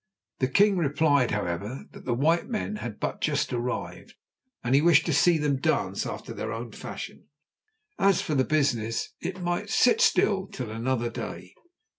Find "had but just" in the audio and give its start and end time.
2.77-3.53